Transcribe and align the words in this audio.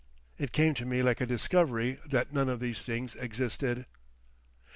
It 0.39 0.51
came 0.51 0.73
to 0.73 0.83
me 0.87 1.03
like 1.03 1.21
a 1.21 1.27
discovery 1.27 1.99
that 2.07 2.33
none 2.33 2.49
of 2.49 2.59
these 2.59 2.81
things 2.81 3.13
existed. 3.13 3.85